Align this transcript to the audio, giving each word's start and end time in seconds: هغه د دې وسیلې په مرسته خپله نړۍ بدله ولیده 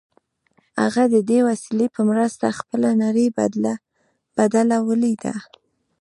هغه 0.81 1.03
د 1.13 1.15
دې 1.29 1.39
وسیلې 1.47 1.87
په 1.95 2.01
مرسته 2.09 2.57
خپله 2.59 2.89
نړۍ 3.03 3.27
بدله 4.37 4.77
ولیده 4.87 5.35